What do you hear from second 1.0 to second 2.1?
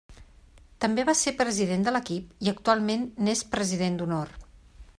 va ser president de